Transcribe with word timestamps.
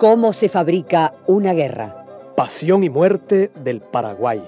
¿Cómo 0.00 0.32
se 0.32 0.48
fabrica 0.48 1.12
una 1.26 1.52
guerra? 1.52 2.06
Pasión 2.34 2.82
y 2.84 2.88
muerte 2.88 3.50
del 3.62 3.82
Paraguay. 3.82 4.42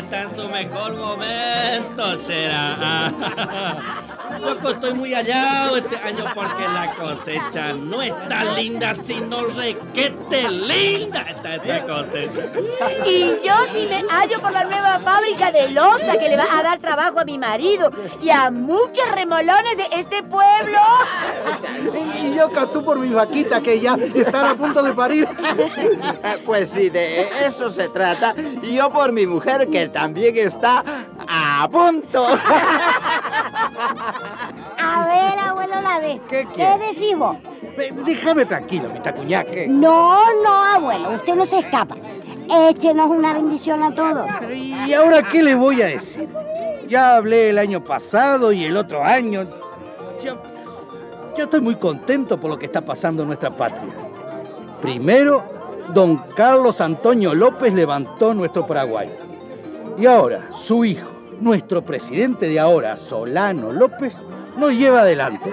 Está 0.00 0.22
en 0.22 0.34
su 0.34 0.48
mejor 0.48 0.96
momento, 0.96 2.16
será. 2.16 3.12
Loco, 4.40 4.70
estoy 4.70 4.94
muy 4.94 5.12
hallado 5.12 5.76
este 5.76 5.96
año 5.96 6.24
porque 6.34 6.62
la 6.62 6.92
cosecha 6.94 7.72
no 7.72 8.00
está 8.00 8.44
linda, 8.56 8.94
sino 8.94 9.44
requete 9.44 10.50
linda 10.50 11.20
está 11.22 11.56
esta 11.56 11.86
cosecha. 11.86 12.46
Y 13.06 13.40
yo 13.44 13.54
sí 13.72 13.86
me 13.88 14.04
hallo 14.08 14.40
por 14.40 14.52
la 14.52 14.64
nueva 14.64 14.98
fábrica 15.00 15.52
de 15.52 15.70
loza 15.70 16.16
que 16.18 16.28
le 16.28 16.36
va 16.36 16.46
a 16.58 16.62
dar 16.62 16.78
trabajo 16.78 17.20
a 17.20 17.24
mi 17.24 17.38
marido 17.38 17.90
y 18.22 18.30
a 18.30 18.50
muchos 18.50 19.10
remolones 19.14 19.76
de 19.76 19.86
este 19.92 20.22
pueblo. 20.22 20.78
Y 22.22 22.34
yo 22.34 22.50
cantú 22.50 22.82
por 22.82 22.98
mi 22.98 23.10
vaquita 23.10 23.60
que 23.60 23.80
ya 23.80 23.96
están 24.14 24.46
a 24.46 24.54
punto 24.54 24.82
de 24.82 24.92
parir. 24.92 25.28
Pues 26.44 26.70
sí, 26.70 26.90
de 26.90 27.22
eso 27.46 27.70
se 27.70 27.88
trata. 27.88 28.34
Y 28.62 28.74
yo 28.74 28.90
por 28.90 29.12
mi 29.12 29.26
mujer 29.26 29.68
que 29.68 29.88
también 29.88 30.36
está 30.36 30.82
a 31.28 31.68
punto. 31.70 32.26
A 34.78 35.06
ver, 35.06 35.38
abuelo, 35.38 35.80
la 35.80 35.98
ve. 36.00 36.20
¿Qué 36.28 36.46
¿Qué 36.54 36.78
decimos? 36.78 37.38
Déjame 38.04 38.44
tranquilo, 38.44 38.88
mi 38.90 39.00
tacuñaque. 39.00 39.66
No, 39.68 40.18
no, 40.42 40.64
abuelo, 40.64 41.12
usted 41.12 41.34
no 41.34 41.46
se 41.46 41.58
escapa. 41.60 41.96
Échenos 42.68 43.08
una 43.10 43.32
bendición 43.32 43.82
a 43.82 43.94
todos. 43.94 44.28
¿Y 44.86 44.92
ahora 44.92 45.22
qué 45.22 45.42
le 45.42 45.54
voy 45.54 45.82
a 45.82 45.86
decir? 45.86 46.28
Ya 46.88 47.16
hablé 47.16 47.50
el 47.50 47.58
año 47.58 47.82
pasado 47.82 48.52
y 48.52 48.64
el 48.64 48.76
otro 48.76 49.04
año. 49.04 49.46
Ya, 50.22 50.34
ya 51.36 51.44
estoy 51.44 51.60
muy 51.60 51.76
contento 51.76 52.36
por 52.38 52.50
lo 52.50 52.58
que 52.58 52.66
está 52.66 52.80
pasando 52.80 53.22
en 53.22 53.28
nuestra 53.28 53.50
patria. 53.50 53.92
Primero, 54.82 55.44
don 55.94 56.16
Carlos 56.34 56.80
Antonio 56.80 57.34
López 57.34 57.72
levantó 57.72 58.34
nuestro 58.34 58.66
Paraguay. 58.66 59.08
Y 59.98 60.06
ahora, 60.06 60.48
su 60.60 60.84
hijo, 60.84 61.08
nuestro 61.40 61.82
presidente 61.82 62.48
de 62.48 62.60
ahora, 62.60 62.96
Solano 62.96 63.72
López, 63.72 64.14
nos 64.56 64.72
lleva 64.74 65.00
adelante. 65.00 65.50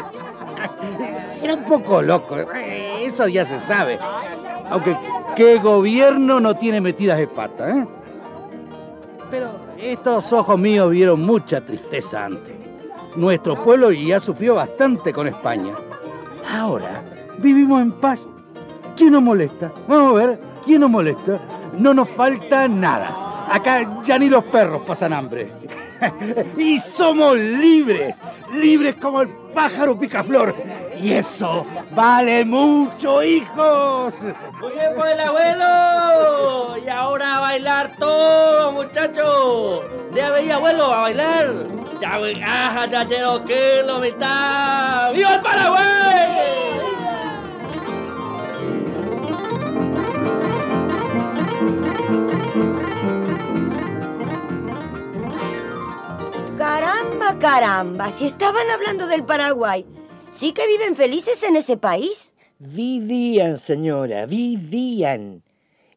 Era 1.44 1.56
un 1.56 1.64
poco 1.64 2.02
loco, 2.02 2.38
eh, 2.56 3.06
eso 3.06 3.28
ya 3.28 3.46
se 3.46 3.59
sabe. 3.59 4.00
Aunque, 4.70 4.97
¿qué 5.36 5.59
gobierno 5.59 6.40
no 6.40 6.56
tiene 6.56 6.81
metidas 6.81 7.18
de 7.18 7.28
pata, 7.28 7.70
eh? 7.70 7.88
Pero 9.31 9.50
estos 9.78 10.34
ojos 10.34 10.58
míos 10.58 10.92
vieron 10.92 11.22
mucha 11.22 11.62
tristeza 11.62 12.26
antes. 12.26 12.56
Nuestro 13.16 13.62
pueblo 13.64 13.92
ya 13.92 14.20
sufrió 14.20 14.56
bastante 14.56 15.14
con 15.14 15.28
España. 15.28 15.74
Ahora 16.52 17.03
vivimos 17.38 17.81
en 17.81 17.92
paz. 17.94 18.22
¿Quién 18.96 19.14
nos 19.14 19.22
molesta? 19.22 19.72
Vamos 19.88 20.12
a 20.12 20.26
ver, 20.26 20.40
¿quién 20.66 20.81
nos 20.81 20.90
molesta? 20.90 21.40
No 21.78 21.94
nos 21.94 22.09
falta 22.09 22.68
nada. 22.68 23.47
Acá 23.52 24.02
ya 24.03 24.18
ni 24.18 24.30
los 24.30 24.44
perros 24.46 24.81
pasan 24.86 25.14
hambre. 25.14 25.52
y 26.58 26.80
somos 26.80 27.38
libres, 27.38 28.18
libres 28.53 28.96
como 28.96 29.22
el 29.22 29.30
pájaro 29.53 29.97
picaflor. 29.97 30.56
Y 31.02 31.13
eso 31.13 31.66
vale 31.91 32.44
mucho, 32.46 33.24
hijos. 33.24 34.13
Muy 34.62 34.74
bien 34.74 34.96
por 34.96 35.08
el 35.08 35.19
abuelo. 35.19 36.78
Y 36.84 36.90
ahora 36.90 37.38
a 37.38 37.40
bailar 37.40 37.91
todo, 37.97 38.72
muchachos. 38.72 39.81
Ya 40.13 40.31
veía 40.31 40.56
abuelo 40.56 40.94
a 40.94 41.02
bailar. 41.02 41.53
Ya 42.00 42.16
ajá, 42.16 42.85
ya 42.85 43.06
quiero 43.06 43.44
que 43.44 43.84
lo 43.85 44.00
mitad. 44.00 45.12
¡Viva 45.14 45.35
el 45.35 45.41
Paraguay! 45.41 46.06
Caramba, 57.40 58.06
caramba, 58.06 58.12
si 58.14 58.25
estaban 58.25 58.68
hablando 58.72 59.06
del 59.06 59.24
Paraguay, 59.24 59.86
sí 60.40 60.53
que 60.53 60.66
viven 60.66 60.96
felices 60.96 61.44
en 61.44 61.56
ese 61.56 61.78
país. 61.78 62.34
Vivían, 62.58 63.59
señora, 63.59 64.25
vivían. 64.25 65.44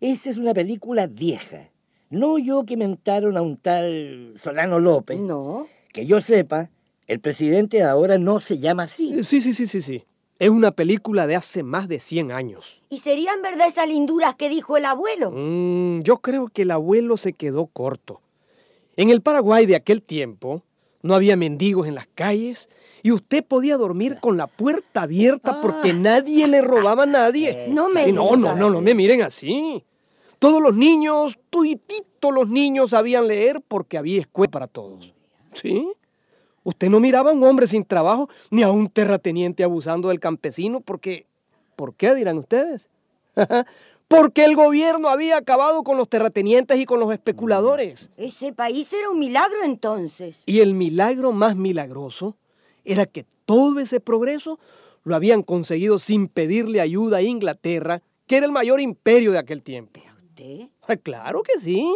Esa 0.00 0.28
es 0.28 0.36
una 0.36 0.52
película 0.52 1.06
vieja. 1.06 1.70
No 2.10 2.38
yo 2.38 2.64
que 2.66 2.76
mentaron 2.76 3.38
a 3.38 3.42
un 3.42 3.56
tal 3.56 4.34
Solano 4.36 4.80
López. 4.80 5.18
No. 5.18 5.66
Que 5.94 6.04
yo 6.04 6.20
sepa, 6.20 6.68
el 7.06 7.20
presidente 7.20 7.82
ahora 7.84 8.18
no 8.18 8.40
se 8.40 8.58
llama 8.58 8.82
así. 8.82 9.22
Sí, 9.22 9.40
sí, 9.40 9.54
sí, 9.54 9.66
sí, 9.66 9.80
sí. 9.80 10.04
Es 10.38 10.50
una 10.50 10.72
película 10.72 11.26
de 11.26 11.36
hace 11.36 11.62
más 11.62 11.88
de 11.88 12.00
100 12.00 12.32
años. 12.32 12.82
¿Y 12.90 12.98
serían 12.98 13.40
verdad 13.40 13.66
esas 13.66 13.88
linduras 13.88 14.34
que 14.34 14.50
dijo 14.50 14.76
el 14.76 14.84
abuelo? 14.84 15.30
Mm, 15.30 16.02
yo 16.02 16.18
creo 16.18 16.48
que 16.48 16.62
el 16.62 16.70
abuelo 16.70 17.16
se 17.16 17.32
quedó 17.32 17.66
corto. 17.66 18.20
En 18.96 19.08
el 19.08 19.22
Paraguay 19.22 19.64
de 19.64 19.76
aquel 19.76 20.02
tiempo 20.02 20.64
no 21.02 21.14
había 21.14 21.36
mendigos 21.36 21.86
en 21.86 21.94
las 21.94 22.06
calles 22.14 22.68
y 23.02 23.12
usted 23.12 23.44
podía 23.44 23.76
dormir 23.76 24.18
con 24.20 24.36
la 24.36 24.46
puerta 24.46 25.02
abierta 25.02 25.60
porque 25.62 25.92
nadie 25.92 26.46
le 26.46 26.60
robaba 26.60 27.04
a 27.04 27.06
nadie. 27.06 27.66
No 27.70 27.88
me 27.88 28.04
Sí, 28.04 28.12
no, 28.12 28.36
no, 28.36 28.54
no, 28.54 28.70
no 28.70 28.80
me 28.80 28.94
miren 28.94 29.22
así. 29.22 29.84
Todos 30.38 30.62
los 30.62 30.76
niños, 30.76 31.38
tudititos 31.50 32.32
los 32.32 32.48
niños 32.48 32.90
sabían 32.90 33.26
leer 33.28 33.60
porque 33.66 33.98
había 33.98 34.20
escuela 34.20 34.50
para 34.50 34.66
todos. 34.66 35.12
¿Sí? 35.52 35.90
Usted 36.62 36.90
no 36.90 37.00
miraba 37.00 37.30
a 37.30 37.34
un 37.34 37.42
hombre 37.44 37.66
sin 37.66 37.84
trabajo 37.84 38.28
ni 38.50 38.62
a 38.62 38.70
un 38.70 38.88
terrateniente 38.88 39.64
abusando 39.64 40.08
del 40.08 40.20
campesino 40.20 40.80
porque... 40.80 41.26
¿Por 41.76 41.94
qué 41.94 42.14
dirán 42.14 42.36
ustedes? 42.36 42.90
porque 44.10 44.44
el 44.44 44.56
gobierno 44.56 45.08
había 45.08 45.36
acabado 45.36 45.84
con 45.84 45.96
los 45.96 46.08
terratenientes 46.08 46.76
y 46.80 46.84
con 46.84 46.98
los 46.98 47.12
especuladores. 47.12 48.10
Ese 48.16 48.52
país 48.52 48.92
era 48.92 49.08
un 49.08 49.20
milagro 49.20 49.62
entonces. 49.62 50.42
Y 50.46 50.58
el 50.58 50.74
milagro 50.74 51.30
más 51.30 51.54
milagroso 51.54 52.36
era 52.84 53.06
que 53.06 53.24
todo 53.44 53.78
ese 53.78 54.00
progreso 54.00 54.58
lo 55.04 55.14
habían 55.14 55.44
conseguido 55.44 56.00
sin 56.00 56.26
pedirle 56.26 56.80
ayuda 56.80 57.18
a 57.18 57.22
Inglaterra, 57.22 58.02
que 58.26 58.38
era 58.38 58.46
el 58.46 58.52
mayor 58.52 58.80
imperio 58.80 59.30
de 59.30 59.38
aquel 59.38 59.62
tiempo. 59.62 60.00
¿Usted? 60.26 60.66
Ah, 60.88 60.96
Claro 60.96 61.44
que 61.44 61.60
sí. 61.60 61.88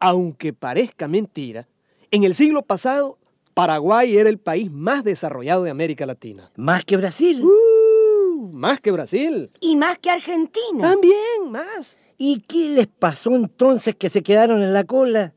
Aunque 0.00 0.52
parezca 0.52 1.06
mentira, 1.06 1.68
en 2.10 2.24
el 2.24 2.34
siglo 2.34 2.62
pasado 2.62 3.18
Paraguay 3.54 4.18
era 4.18 4.28
el 4.28 4.38
país 4.38 4.68
más 4.70 5.04
desarrollado 5.04 5.62
de 5.62 5.70
América 5.70 6.06
Latina. 6.06 6.50
Más 6.56 6.84
que 6.84 6.96
Brasil. 6.96 7.44
Uh, 7.44 7.75
más 8.56 8.80
que 8.80 8.90
Brasil. 8.90 9.50
Y 9.60 9.76
más 9.76 9.98
que 9.98 10.10
Argentina. 10.10 10.82
También, 10.82 11.50
más. 11.50 11.98
¿Y 12.18 12.40
qué 12.40 12.70
les 12.70 12.86
pasó 12.86 13.34
entonces 13.36 13.94
que 13.94 14.08
se 14.08 14.22
quedaron 14.22 14.62
en 14.62 14.72
la 14.72 14.84
cola? 14.84 15.34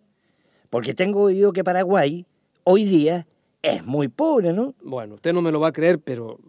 Porque 0.69 0.93
tengo 0.93 1.23
oído 1.23 1.51
que 1.51 1.63
Paraguay 1.63 2.25
hoy 2.63 2.85
día 2.85 3.27
es 3.61 3.85
muy 3.85 4.07
pobre, 4.07 4.53
¿no? 4.53 4.73
Bueno, 4.81 5.15
usted 5.15 5.33
no 5.33 5.41
me 5.41 5.51
lo 5.51 5.59
va 5.59 5.67
a 5.67 5.73
creer, 5.73 5.99
pero 5.99 6.39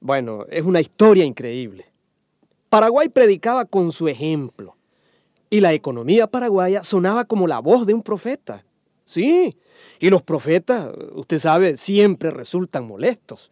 bueno, 0.00 0.46
es 0.48 0.64
una 0.64 0.80
historia 0.80 1.24
increíble. 1.24 1.86
Paraguay 2.70 3.08
predicaba 3.08 3.66
con 3.66 3.92
su 3.92 4.08
ejemplo 4.08 4.76
y 5.50 5.60
la 5.60 5.74
economía 5.74 6.28
paraguaya 6.28 6.82
sonaba 6.82 7.24
como 7.24 7.46
la 7.46 7.58
voz 7.58 7.86
de 7.86 7.92
un 7.92 8.02
profeta. 8.02 8.64
Sí, 9.04 9.56
y 9.98 10.08
los 10.08 10.22
profetas, 10.22 10.92
usted 11.14 11.38
sabe, 11.38 11.76
siempre 11.76 12.30
resultan 12.30 12.86
molestos. 12.86 13.50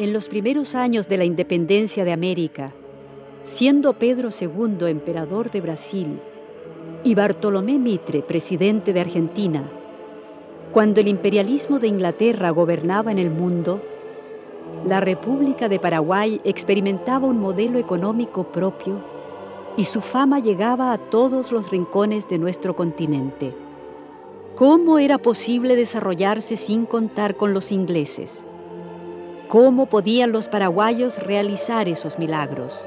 En 0.00 0.14
los 0.14 0.30
primeros 0.30 0.74
años 0.74 1.08
de 1.08 1.18
la 1.18 1.26
independencia 1.26 2.06
de 2.06 2.12
América, 2.12 2.72
siendo 3.42 3.92
Pedro 3.98 4.30
II 4.30 4.86
emperador 4.88 5.50
de 5.50 5.60
Brasil 5.60 6.18
y 7.04 7.14
Bartolomé 7.14 7.78
Mitre 7.78 8.22
presidente 8.22 8.94
de 8.94 9.00
Argentina, 9.00 9.70
cuando 10.72 11.02
el 11.02 11.08
imperialismo 11.08 11.78
de 11.78 11.88
Inglaterra 11.88 12.48
gobernaba 12.48 13.12
en 13.12 13.18
el 13.18 13.28
mundo, 13.28 13.82
la 14.86 15.02
República 15.02 15.68
de 15.68 15.78
Paraguay 15.78 16.40
experimentaba 16.44 17.28
un 17.28 17.38
modelo 17.38 17.78
económico 17.78 18.44
propio 18.44 19.04
y 19.76 19.84
su 19.84 20.00
fama 20.00 20.38
llegaba 20.38 20.94
a 20.94 20.98
todos 20.98 21.52
los 21.52 21.70
rincones 21.70 22.26
de 22.26 22.38
nuestro 22.38 22.74
continente. 22.74 23.54
¿Cómo 24.56 24.98
era 24.98 25.18
posible 25.18 25.76
desarrollarse 25.76 26.56
sin 26.56 26.86
contar 26.86 27.36
con 27.36 27.52
los 27.52 27.70
ingleses? 27.70 28.46
¿Cómo 29.50 29.86
podían 29.86 30.30
los 30.30 30.46
paraguayos 30.46 31.18
realizar 31.18 31.88
esos 31.88 32.20
milagros? 32.20 32.80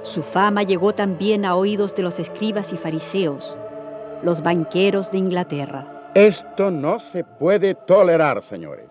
Su 0.00 0.22
fama 0.22 0.62
llegó 0.62 0.94
también 0.94 1.44
a 1.44 1.54
oídos 1.54 1.94
de 1.94 2.02
los 2.02 2.18
escribas 2.18 2.72
y 2.72 2.78
fariseos, 2.78 3.54
los 4.22 4.42
banqueros 4.42 5.10
de 5.10 5.18
Inglaterra. 5.18 6.10
Esto 6.14 6.70
no 6.70 6.98
se 6.98 7.24
puede 7.24 7.74
tolerar, 7.74 8.42
señores. 8.42 8.88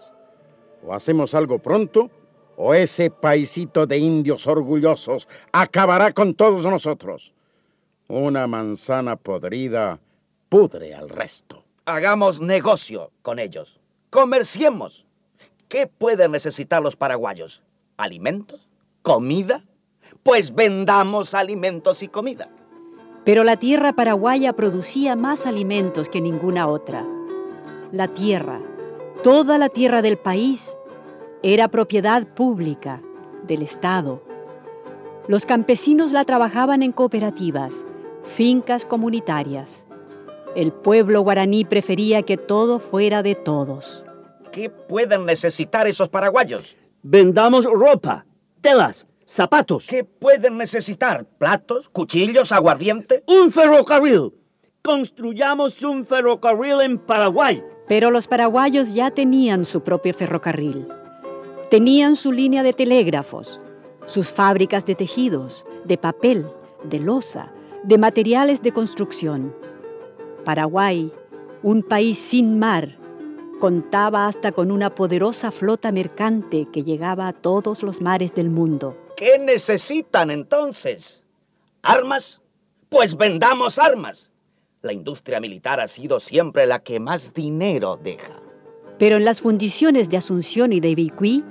O 0.85 0.93
hacemos 0.93 1.33
algo 1.33 1.57
pronto, 1.57 2.11
o 2.55 2.75
ese 2.75 3.09
paisito 3.09 3.87
de 3.87 3.97
indios 3.97 4.45
orgullosos 4.45 5.27
acabará 5.51 6.13
con 6.13 6.35
todos 6.35 6.67
nosotros. 6.67 7.33
Una 8.07 8.45
manzana 8.45 9.15
podrida 9.15 9.99
pudre 10.49 10.93
al 10.93 11.09
resto. 11.09 11.63
Hagamos 11.85 12.39
negocio 12.41 13.09
con 13.23 13.39
ellos. 13.39 13.79
Comerciemos. 14.11 15.02
¿Qué 15.73 15.87
pueden 15.87 16.33
necesitar 16.33 16.83
los 16.83 16.95
paraguayos? 16.95 17.63
¿Alimentos? 17.97 18.69
¿Comida? 19.01 19.63
Pues 20.21 20.53
vendamos 20.53 21.33
alimentos 21.33 22.03
y 22.03 22.09
comida. 22.09 22.47
Pero 23.25 23.43
la 23.43 23.57
tierra 23.57 23.93
paraguaya 23.93 24.53
producía 24.53 25.15
más 25.15 25.47
alimentos 25.47 26.09
que 26.09 26.21
ninguna 26.21 26.67
otra. 26.67 27.03
La 27.91 28.07
tierra, 28.07 28.59
toda 29.23 29.57
la 29.57 29.67
tierra 29.67 30.03
del 30.03 30.17
país, 30.17 30.77
era 31.41 31.69
propiedad 31.69 32.27
pública 32.35 33.01
del 33.47 33.63
Estado. 33.63 34.21
Los 35.27 35.47
campesinos 35.47 36.11
la 36.11 36.23
trabajaban 36.23 36.83
en 36.83 36.91
cooperativas, 36.91 37.83
fincas 38.23 38.85
comunitarias. 38.85 39.87
El 40.55 40.71
pueblo 40.71 41.21
guaraní 41.21 41.65
prefería 41.65 42.21
que 42.21 42.37
todo 42.37 42.77
fuera 42.77 43.23
de 43.23 43.33
todos. 43.33 44.03
¿Qué 44.53 44.69
pueden 44.69 45.25
necesitar 45.25 45.87
esos 45.87 46.09
paraguayos? 46.09 46.77
Vendamos 47.01 47.65
ropa, 47.65 48.23
telas, 48.61 49.07
zapatos. 49.25 49.87
¿Qué 49.87 50.03
pueden 50.03 50.59
necesitar? 50.59 51.25
¿Platos, 51.25 51.89
cuchillos, 51.89 52.51
aguardiente? 52.51 53.23
Un 53.25 53.51
ferrocarril. 53.51 54.31
Construyamos 54.83 55.81
un 55.81 56.05
ferrocarril 56.05 56.81
en 56.81 56.99
Paraguay. 56.99 57.63
Pero 57.87 58.11
los 58.11 58.27
paraguayos 58.27 58.93
ya 58.93 59.09
tenían 59.09 59.65
su 59.65 59.81
propio 59.81 60.13
ferrocarril. 60.13 60.87
Tenían 61.71 62.15
su 62.15 62.31
línea 62.31 62.61
de 62.61 62.73
telégrafos, 62.73 63.59
sus 64.05 64.31
fábricas 64.31 64.85
de 64.85 64.93
tejidos, 64.93 65.65
de 65.83 65.97
papel, 65.97 66.45
de 66.83 66.99
loza, 66.99 67.51
de 67.83 67.97
materiales 67.97 68.61
de 68.61 68.71
construcción. 68.71 69.55
Paraguay, 70.45 71.11
un 71.63 71.81
país 71.81 72.19
sin 72.19 72.59
mar, 72.59 72.99
contaba 73.63 74.27
hasta 74.27 74.51
con 74.51 74.71
una 74.71 74.93
poderosa 74.93 75.49
flota 75.49 75.93
mercante 75.93 76.67
que 76.73 76.83
llegaba 76.83 77.29
a 77.29 77.31
todos 77.31 77.81
los 77.81 78.01
mares 78.01 78.33
del 78.33 78.49
mundo. 78.49 78.97
¿Qué 79.15 79.39
necesitan 79.39 80.31
entonces? 80.31 81.23
¿Armas? 81.81 82.41
Pues 82.89 83.15
vendamos 83.15 83.79
armas. 83.79 84.29
La 84.81 84.91
industria 84.91 85.39
militar 85.39 85.79
ha 85.79 85.87
sido 85.87 86.19
siempre 86.19 86.65
la 86.65 86.79
que 86.83 86.99
más 86.99 87.33
dinero 87.33 87.95
deja. 87.95 88.33
Pero 88.99 89.15
en 89.15 89.23
las 89.23 89.39
fundiciones 89.39 90.09
de 90.09 90.17
Asunción 90.17 90.73
y 90.73 90.81
de 90.81 90.89
Ibicuí, 90.89 91.45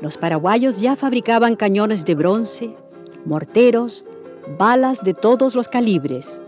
los 0.00 0.16
paraguayos 0.16 0.80
ya 0.80 0.94
fabricaban 0.94 1.56
cañones 1.56 2.04
de 2.04 2.14
bronce, 2.14 2.76
morteros, 3.24 4.04
balas 4.56 5.02
de 5.02 5.12
todos 5.12 5.56
los 5.56 5.66
calibres. 5.66 6.40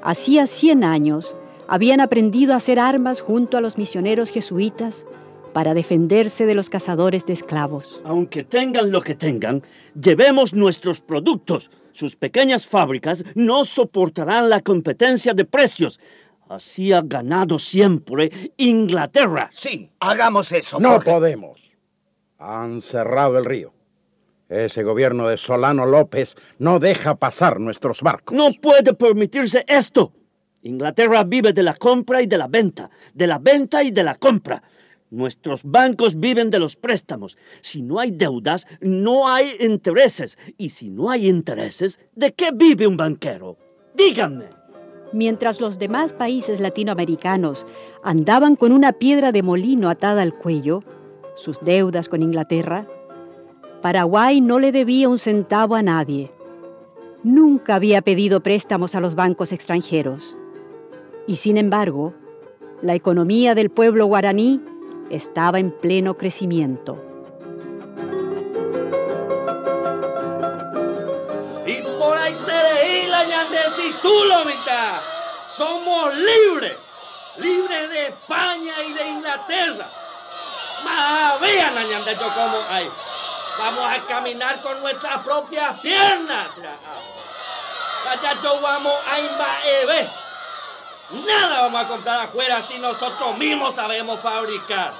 Hacía 0.00 0.46
100 0.46 0.84
años 0.84 1.34
habían 1.68 2.00
aprendido 2.00 2.54
a 2.54 2.56
hacer 2.56 2.78
armas 2.78 3.20
junto 3.20 3.56
a 3.56 3.60
los 3.60 3.78
misioneros 3.78 4.30
jesuitas 4.30 5.04
para 5.52 5.74
defenderse 5.74 6.46
de 6.46 6.54
los 6.54 6.70
cazadores 6.70 7.26
de 7.26 7.34
esclavos. 7.34 8.00
Aunque 8.04 8.44
tengan 8.44 8.90
lo 8.90 9.00
que 9.02 9.14
tengan, 9.14 9.62
llevemos 10.00 10.54
nuestros 10.54 11.00
productos. 11.00 11.70
Sus 11.92 12.16
pequeñas 12.16 12.66
fábricas 12.66 13.24
no 13.34 13.64
soportarán 13.64 14.50
la 14.50 14.60
competencia 14.60 15.34
de 15.34 15.44
precios. 15.44 16.00
Así 16.48 16.92
ha 16.92 17.02
ganado 17.02 17.58
siempre 17.58 18.52
Inglaterra. 18.56 19.48
Sí, 19.52 19.90
hagamos 20.00 20.52
eso. 20.52 20.80
No 20.80 21.00
podemos. 21.00 21.70
Han 22.38 22.80
cerrado 22.80 23.36
el 23.36 23.44
río. 23.44 23.72
Ese 24.48 24.82
gobierno 24.82 25.28
de 25.28 25.36
Solano 25.36 25.84
López 25.84 26.36
no 26.58 26.78
deja 26.78 27.16
pasar 27.16 27.60
nuestros 27.60 28.00
barcos. 28.00 28.34
No 28.34 28.50
puede 28.62 28.94
permitirse 28.94 29.64
esto. 29.66 30.12
Inglaterra 30.68 31.24
vive 31.24 31.52
de 31.52 31.62
la 31.62 31.74
compra 31.74 32.22
y 32.22 32.26
de 32.26 32.38
la 32.38 32.48
venta, 32.48 32.90
de 33.14 33.26
la 33.26 33.38
venta 33.38 33.82
y 33.82 33.90
de 33.90 34.04
la 34.04 34.14
compra. 34.14 34.62
Nuestros 35.10 35.64
bancos 35.64 36.20
viven 36.20 36.50
de 36.50 36.58
los 36.58 36.76
préstamos. 36.76 37.38
Si 37.62 37.82
no 37.82 37.98
hay 37.98 38.10
deudas, 38.10 38.66
no 38.80 39.28
hay 39.28 39.52
intereses. 39.60 40.38
Y 40.58 40.68
si 40.68 40.90
no 40.90 41.10
hay 41.10 41.28
intereses, 41.28 41.98
¿de 42.14 42.34
qué 42.34 42.50
vive 42.52 42.86
un 42.86 42.96
banquero? 42.96 43.56
Díganme. 43.94 44.44
Mientras 45.12 45.62
los 45.62 45.78
demás 45.78 46.12
países 46.12 46.60
latinoamericanos 46.60 47.66
andaban 48.04 48.56
con 48.56 48.72
una 48.72 48.92
piedra 48.92 49.32
de 49.32 49.42
molino 49.42 49.88
atada 49.88 50.20
al 50.20 50.36
cuello, 50.36 50.80
sus 51.34 51.60
deudas 51.60 52.10
con 52.10 52.22
Inglaterra, 52.22 52.86
Paraguay 53.80 54.42
no 54.42 54.58
le 54.58 54.72
debía 54.72 55.08
un 55.08 55.18
centavo 55.18 55.74
a 55.76 55.82
nadie. 55.82 56.30
Nunca 57.22 57.76
había 57.76 58.02
pedido 58.02 58.42
préstamos 58.42 58.94
a 58.94 59.00
los 59.00 59.14
bancos 59.14 59.52
extranjeros. 59.52 60.36
Y 61.28 61.36
sin 61.36 61.58
embargo, 61.58 62.14
la 62.80 62.94
economía 62.94 63.54
del 63.54 63.68
pueblo 63.68 64.06
guaraní 64.06 64.62
estaba 65.10 65.58
en 65.58 65.70
pleno 65.70 66.16
crecimiento. 66.16 66.96
Y 71.66 71.82
por 71.98 72.16
ahí 72.16 72.34
te 72.46 73.08
la 73.08 74.44
mitad. 74.46 75.00
Somos 75.46 76.14
libres, 76.14 76.78
libres 77.36 77.90
de 77.90 78.06
España 78.06 78.72
y 78.88 78.92
de 78.94 79.08
Inglaterra. 79.08 79.86
Más 80.82 81.40
vean 81.42 81.74
la 81.74 81.82
yo 82.14 82.34
como 82.34 82.58
hay. 82.70 82.88
Vamos 83.58 83.84
a 83.84 84.06
caminar 84.06 84.62
con 84.62 84.80
nuestras 84.80 85.18
propias 85.18 85.78
piernas. 85.80 86.56
Vaya 88.06 88.40
yo 88.42 88.60
vamos 88.62 88.94
a 89.12 89.20
invadir. 89.20 90.08
Nada 91.10 91.62
vamos 91.62 91.84
a 91.84 91.88
comprar 91.88 92.20
afuera 92.20 92.60
si 92.60 92.78
nosotros 92.78 93.38
mismos 93.38 93.74
sabemos 93.74 94.20
fabricar. 94.20 94.92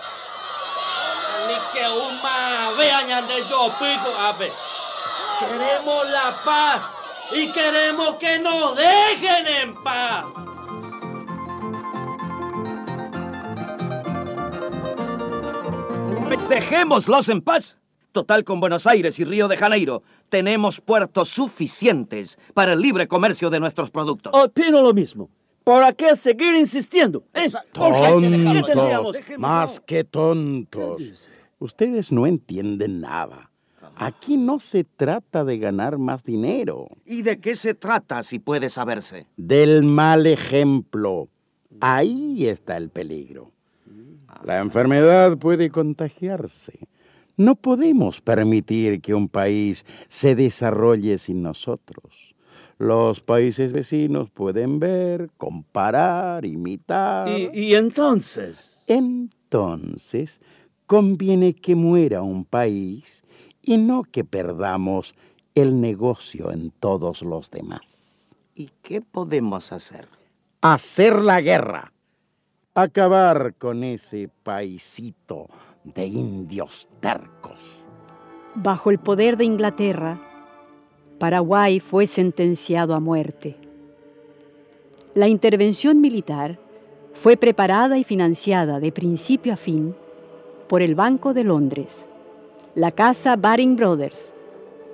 Ni 1.47 1.79
que 1.79 1.87
un 1.87 2.79
vea 2.79 3.03
ñande 3.03 3.45
yo 3.49 3.71
pico 3.79 4.17
a 4.19 4.33
ver. 4.33 4.53
Queremos 5.39 6.09
la 6.09 6.43
paz 6.45 6.89
y 7.33 7.53
queremos 7.53 8.17
que 8.17 8.39
nos 8.39 8.75
dejen 8.75 9.47
en 9.47 9.75
paz. 9.85 10.25
Dejémoslos 16.49 17.29
en 17.29 17.43
paz. 17.43 17.77
Total, 18.13 18.43
con 18.45 18.61
Buenos 18.61 18.87
Aires 18.87 19.19
y 19.19 19.25
Río 19.25 19.49
de 19.49 19.59
Janeiro 19.59 20.03
tenemos 20.31 20.81
puertos 20.81 21.29
suficientes 21.29 22.39
para 22.55 22.73
el 22.73 22.81
libre 22.81 23.07
comercio 23.07 23.51
de 23.51 23.61
nuestros 23.61 23.91
productos. 23.91 24.33
Opino 24.35 24.81
lo 24.81 24.95
mismo. 24.95 25.29
¿Para 25.69 25.93
qué 25.93 26.17
seguir 26.17 26.55
insistiendo? 26.55 27.25
Es 27.35 27.55
tontos, 27.73 29.19
más 29.37 29.79
que 29.81 30.03
tontos. 30.03 31.29
Ustedes 31.59 32.11
no 32.11 32.27
entienden 32.27 33.03
nada. 33.03 33.51
Aquí 33.97 34.39
no 34.39 34.61
se 34.61 34.85
trata 34.85 35.45
de 35.45 35.59
ganar 35.59 35.99
más 35.99 36.25
dinero. 36.25 36.89
¿Y 37.05 37.21
de 37.21 37.39
qué 37.39 37.55
se 37.55 37.75
trata, 37.75 38.23
si 38.23 38.39
puede 38.39 38.71
saberse? 38.71 39.27
Del 39.37 39.83
mal 39.83 40.27
ejemplo. 40.27 41.29
Ahí 41.81 42.47
está 42.47 42.79
el 42.79 42.89
peligro. 42.89 43.53
La 44.45 44.61
enfermedad 44.61 45.37
puede 45.37 45.69
contagiarse. 45.69 46.79
No 47.37 47.57
podemos 47.57 48.23
permitir 48.23 49.03
que 49.03 49.13
un 49.13 49.29
país 49.29 49.85
se 50.09 50.35
desarrolle 50.35 51.19
sin 51.19 51.43
nosotros. 51.43 52.28
Los 52.79 53.21
países 53.21 53.73
vecinos 53.73 54.31
pueden 54.31 54.79
ver, 54.79 55.31
comparar, 55.37 56.45
imitar. 56.45 57.29
¿Y, 57.29 57.51
y 57.53 57.75
entonces? 57.75 58.85
Entonces, 58.87 60.41
conviene 60.87 61.55
que 61.55 61.75
muera 61.75 62.23
un 62.23 62.45
país 62.45 63.25
y 63.63 63.79
no 63.79 64.05
que 64.05 64.25
perdamos 64.25 65.15
el 65.55 65.81
negocio 65.81 66.53
en 66.53 66.71
todos 66.71 67.23
los 67.23 67.51
demás. 67.51 68.35
¿Y 68.55 68.71
qué 68.83 69.01
podemos 69.01 69.73
hacer? 69.73 70.09
Hacer 70.61 71.21
la 71.21 71.41
guerra. 71.41 71.93
Acabar 72.75 73.55
con 73.57 73.83
ese 73.83 74.31
paisito 74.43 75.49
de 75.83 76.07
indios 76.07 76.89
tercos. 77.01 77.85
Bajo 78.55 78.91
el 78.91 78.99
poder 78.99 79.37
de 79.37 79.45
Inglaterra, 79.45 80.21
Paraguay 81.19 81.81
fue 81.81 82.07
sentenciado 82.07 82.95
a 82.95 83.01
muerte. 83.01 83.57
La 85.15 85.27
intervención 85.27 86.01
militar 86.01 86.61
fue 87.13 87.37
preparada 87.37 87.99
y 87.99 88.05
financiada 88.05 88.79
de 88.79 88.93
principio 88.93 89.55
a 89.55 89.57
fin 89.57 89.97
por 90.69 90.81
el 90.81 90.95
Banco 90.95 91.35
de 91.35 91.43
Londres, 91.43 92.07
la 92.77 92.93
Casa 92.93 93.35
Baring 93.35 93.75
Brothers 93.75 94.33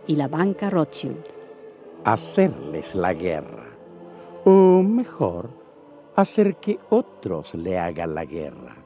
y 0.06 0.16
la 0.16 0.28
Banca 0.28 0.70
Rothschild. 0.70 1.24
Hacerles 2.04 2.94
la 2.94 3.12
guerra. 3.12 3.66
O 4.46 4.82
mejor, 4.82 5.50
hacer 6.16 6.56
que 6.56 6.78
otros 6.88 7.54
le 7.54 7.78
hagan 7.78 8.14
la 8.14 8.24
guerra. 8.24 8.76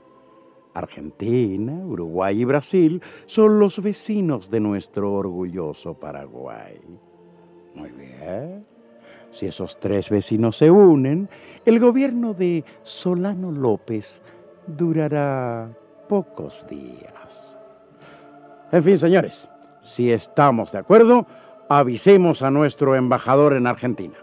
Argentina, 0.75 1.73
Uruguay 1.87 2.40
y 2.40 2.45
Brasil 2.45 3.02
son 3.26 3.61
los 3.61 3.80
vecinos 3.80 4.50
de 4.50 4.59
nuestro 4.59 5.12
orgulloso 5.12 5.95
Paraguay. 5.95 6.80
Muy 7.79 7.91
bien. 7.93 8.67
Si 9.31 9.47
esos 9.47 9.79
tres 9.79 10.11
vecinos 10.11 10.57
se 10.57 10.71
unen, 10.71 11.29
el 11.65 11.79
gobierno 11.79 12.35
de 12.35 12.65
Solano 12.83 13.53
López 13.53 14.21
durará 14.67 15.69
pocos 16.09 16.67
días. 16.69 17.57
En 18.73 18.83
fin, 18.83 18.99
señores, 18.99 19.49
si 19.81 20.11
estamos 20.11 20.73
de 20.73 20.79
acuerdo, 20.79 21.27
avisemos 21.69 22.43
a 22.43 22.51
nuestro 22.51 22.97
embajador 22.97 23.53
en 23.53 23.67
Argentina. 23.67 24.17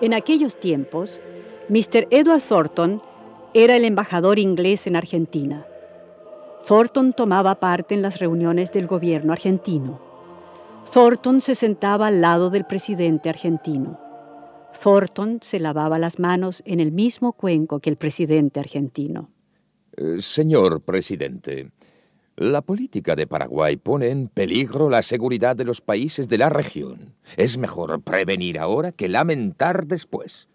En 0.00 0.14
aquellos 0.14 0.58
tiempos, 0.58 1.20
Mr. 1.68 2.06
Edward 2.10 2.40
Thornton 2.40 3.02
era 3.58 3.74
el 3.74 3.84
embajador 3.84 4.38
inglés 4.38 4.86
en 4.86 4.94
Argentina. 4.94 5.66
Thornton 6.64 7.12
tomaba 7.12 7.58
parte 7.58 7.92
en 7.92 8.02
las 8.02 8.20
reuniones 8.20 8.70
del 8.70 8.86
gobierno 8.86 9.32
argentino. 9.32 10.00
Thornton 10.92 11.40
se 11.40 11.56
sentaba 11.56 12.06
al 12.06 12.20
lado 12.20 12.50
del 12.50 12.64
presidente 12.64 13.28
argentino. 13.28 13.98
Thornton 14.80 15.40
se 15.42 15.58
lavaba 15.58 15.98
las 15.98 16.20
manos 16.20 16.62
en 16.66 16.78
el 16.78 16.92
mismo 16.92 17.32
cuenco 17.32 17.80
que 17.80 17.90
el 17.90 17.96
presidente 17.96 18.60
argentino. 18.60 19.28
Eh, 19.96 20.20
señor 20.20 20.80
presidente, 20.82 21.72
la 22.36 22.62
política 22.62 23.16
de 23.16 23.26
Paraguay 23.26 23.76
pone 23.76 24.10
en 24.10 24.28
peligro 24.28 24.88
la 24.88 25.02
seguridad 25.02 25.56
de 25.56 25.64
los 25.64 25.80
países 25.80 26.28
de 26.28 26.38
la 26.38 26.48
región. 26.48 27.16
Es 27.36 27.58
mejor 27.58 28.00
prevenir 28.02 28.60
ahora 28.60 28.92
que 28.92 29.08
lamentar 29.08 29.88
después. 29.88 30.46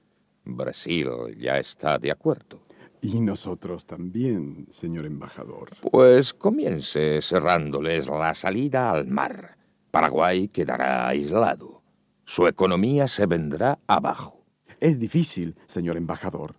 Brasil 0.45 1.09
ya 1.37 1.59
está 1.59 1.97
de 1.97 2.09
acuerdo. 2.09 2.62
Y 3.03 3.19
nosotros 3.19 3.85
también, 3.85 4.65
señor 4.69 5.05
embajador. 5.05 5.71
Pues 5.91 6.33
comience 6.33 7.19
cerrándoles 7.21 8.07
la 8.07 8.33
salida 8.33 8.91
al 8.91 9.07
mar. 9.07 9.57
Paraguay 9.91 10.47
quedará 10.47 11.09
aislado. 11.09 11.81
Su 12.23 12.47
economía 12.47 13.09
se 13.09 13.25
vendrá 13.25 13.77
abajo. 13.87 14.45
Es 14.79 14.99
difícil, 14.99 15.57
señor 15.65 15.97
embajador. 15.97 16.55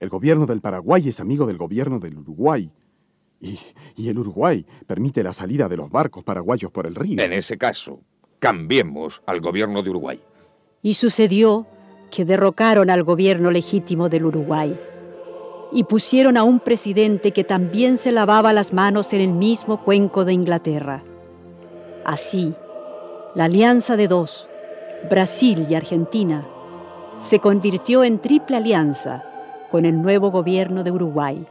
El 0.00 0.08
gobierno 0.08 0.46
del 0.46 0.62
Paraguay 0.62 1.06
es 1.06 1.20
amigo 1.20 1.46
del 1.46 1.58
gobierno 1.58 1.98
del 1.98 2.16
Uruguay. 2.16 2.72
Y, 3.42 3.58
y, 3.94 4.08
el 4.08 4.18
Uruguay 4.18 4.64
permite 4.86 5.22
la 5.22 5.34
salida 5.34 5.68
de 5.68 5.76
los 5.76 5.90
barcos 5.90 6.24
paraguayos 6.24 6.70
por 6.70 6.86
el 6.86 6.94
río. 6.94 7.20
En 7.20 7.34
ese 7.34 7.58
caso, 7.58 8.00
cambiemos 8.38 9.22
al 9.26 9.42
gobierno 9.42 9.82
de 9.82 9.90
Uruguay. 9.90 10.20
Y 10.80 10.94
sucedió 10.94 11.66
que 12.10 12.24
derrocaron 12.24 12.88
al 12.88 13.02
gobierno 13.02 13.50
legítimo 13.50 14.08
del 14.08 14.24
Uruguay 14.24 14.78
y 15.74 15.84
pusieron 15.84 16.36
a 16.36 16.44
un 16.44 16.60
presidente 16.60 17.32
que 17.32 17.42
también 17.42 17.98
se 17.98 18.12
lavaba 18.12 18.52
las 18.52 18.72
manos 18.72 19.12
en 19.12 19.20
el 19.20 19.32
mismo 19.32 19.82
cuenco 19.82 20.24
de 20.24 20.32
Inglaterra. 20.32 21.02
Así, 22.04 22.54
la 23.34 23.46
alianza 23.46 23.96
de 23.96 24.06
dos, 24.06 24.48
Brasil 25.10 25.66
y 25.68 25.74
Argentina, 25.74 26.46
se 27.18 27.40
convirtió 27.40 28.04
en 28.04 28.20
triple 28.20 28.56
alianza 28.56 29.24
con 29.70 29.84
el 29.84 30.00
nuevo 30.00 30.30
gobierno 30.30 30.84
de 30.84 30.92
Uruguay. 30.92 31.44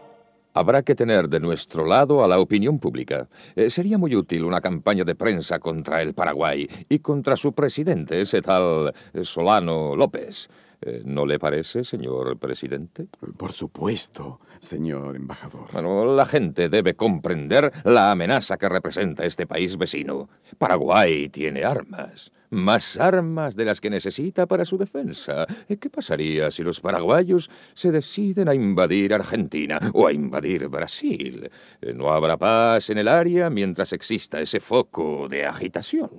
Habrá 0.54 0.84
que 0.84 0.96
tener 0.96 1.28
de 1.28 1.42
nuestro 1.42 1.86
lado 1.86 2.24
a 2.24 2.28
la 2.28 2.40
opinión 2.40 2.80
pública. 2.80 3.28
Eh, 3.56 3.70
sería 3.70 3.98
muy 3.98 4.16
útil 4.16 4.46
una 4.46 4.62
campaña 4.62 5.04
de 5.04 5.16
prensa 5.16 5.60
contra 5.60 6.02
el 6.02 6.14
Paraguay 6.14 6.70
y 6.88 7.00
contra 7.00 7.36
su 7.36 7.52
presidente, 7.52 8.22
ese 8.22 8.42
tal 8.42 8.94
Solano 9.24 9.96
López. 9.98 10.48
Eh, 10.86 11.02
¿No 11.06 11.26
le 11.26 11.40
parece, 11.40 11.86
señor 11.86 12.38
presidente? 12.38 13.08
Por 13.38 13.54
supuesto, 13.54 14.42
señor 14.60 15.16
embajador. 15.16 15.70
Bueno, 15.72 16.14
la 16.14 16.26
gente 16.26 16.68
debe 16.68 16.96
comprender 16.96 17.72
la 17.86 18.12
amenaza 18.12 18.58
que 18.58 18.68
representa 18.68 19.26
este 19.26 19.48
país 19.48 19.78
vecino. 19.78 20.28
Paraguay 20.58 21.30
tiene 21.30 21.64
armas, 21.64 22.34
más 22.50 22.98
armas 22.98 23.56
de 23.56 23.64
las 23.64 23.80
que 23.80 23.90
necesita 23.90 24.46
para 24.46 24.66
su 24.66 24.78
defensa. 24.78 25.46
¿Qué 25.68 25.90
pasaría 25.90 26.52
si 26.52 26.64
los 26.64 26.82
paraguayos 26.82 27.50
se 27.74 27.92
deciden 27.92 28.50
a 28.50 28.54
invadir 28.54 29.14
Argentina 29.14 29.80
o 29.94 30.08
a 30.08 30.12
invadir 30.12 30.68
Brasil? 30.68 31.50
Eh, 31.82 31.94
no 31.94 32.12
habrá 32.12 32.36
paz 32.36 32.90
en 32.90 32.98
el 32.98 33.08
área 33.08 33.50
mientras 33.50 33.94
exista 33.94 34.42
ese 34.42 34.60
foco 34.60 35.30
de 35.30 35.46
agitación. 35.46 36.10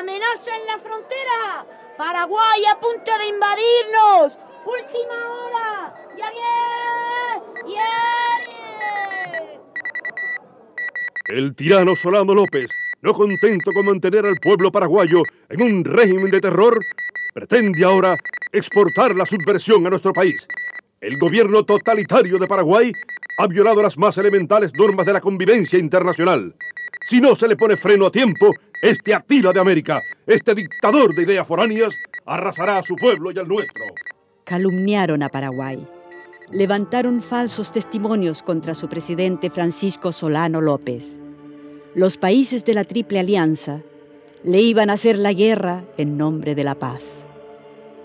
¡Amenaza 0.00 0.56
en 0.56 0.66
la 0.66 0.78
frontera! 0.78 1.66
¡Paraguay 1.98 2.64
a 2.72 2.80
punto 2.80 3.10
de 3.18 3.26
invadirnos! 3.26 4.38
¡Última 4.64 5.28
hora! 5.30 5.94
¡Yarie! 6.16 7.74
¡Yarie! 7.74 9.60
El 11.26 11.54
tirano 11.54 11.94
Solano 11.94 12.32
López, 12.32 12.70
no 13.02 13.12
contento 13.12 13.72
con 13.74 13.84
mantener 13.84 14.24
al 14.24 14.36
pueblo 14.36 14.72
paraguayo 14.72 15.22
en 15.50 15.60
un 15.60 15.84
régimen 15.84 16.30
de 16.30 16.40
terror, 16.40 16.80
pretende 17.34 17.84
ahora 17.84 18.16
exportar 18.52 19.14
la 19.14 19.26
subversión 19.26 19.86
a 19.86 19.90
nuestro 19.90 20.14
país. 20.14 20.48
El 21.02 21.18
gobierno 21.18 21.66
totalitario 21.66 22.38
de 22.38 22.46
Paraguay 22.46 22.90
ha 23.36 23.46
violado 23.46 23.82
las 23.82 23.98
más 23.98 24.16
elementales 24.16 24.72
normas 24.72 25.04
de 25.04 25.12
la 25.12 25.20
convivencia 25.20 25.78
internacional. 25.78 26.54
Si 27.04 27.20
no 27.20 27.34
se 27.34 27.48
le 27.48 27.56
pone 27.56 27.76
freno 27.76 28.06
a 28.06 28.10
tiempo, 28.10 28.52
este 28.82 29.14
Atila 29.14 29.52
de 29.52 29.60
América, 29.60 30.00
este 30.26 30.54
dictador 30.54 31.14
de 31.14 31.22
ideas 31.22 31.46
foráneas, 31.46 31.94
arrasará 32.26 32.78
a 32.78 32.82
su 32.82 32.94
pueblo 32.96 33.30
y 33.32 33.38
al 33.38 33.48
nuestro. 33.48 33.84
Calumniaron 34.44 35.22
a 35.22 35.28
Paraguay. 35.28 35.84
Levantaron 36.50 37.20
falsos 37.20 37.72
testimonios 37.72 38.42
contra 38.42 38.74
su 38.74 38.88
presidente 38.88 39.50
Francisco 39.50 40.12
Solano 40.12 40.60
López. 40.60 41.18
Los 41.94 42.16
países 42.16 42.64
de 42.64 42.74
la 42.74 42.84
Triple 42.84 43.20
Alianza 43.20 43.80
le 44.44 44.60
iban 44.60 44.90
a 44.90 44.94
hacer 44.94 45.18
la 45.18 45.32
guerra 45.32 45.84
en 45.96 46.16
nombre 46.16 46.54
de 46.54 46.64
la 46.64 46.74
paz. 46.74 47.26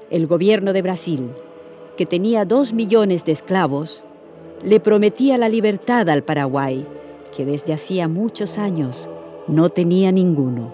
El 0.10 0.28
gobierno 0.28 0.74
de 0.74 0.82
Brasil, 0.82 1.30
que 1.98 2.06
tenía 2.06 2.46
dos 2.46 2.74
millones 2.74 3.26
de 3.26 3.32
esclavos, 3.32 4.04
le 4.64 4.80
prometía 4.80 5.38
la 5.38 5.50
libertad 5.50 6.10
al 6.10 6.24
Paraguay 6.24 6.86
que 7.36 7.46
desde 7.46 7.74
hacía 7.74 8.08
muchos 8.08 8.58
años 8.58 9.10
no 9.48 9.70
tenía 9.70 10.12
ninguno. 10.12 10.74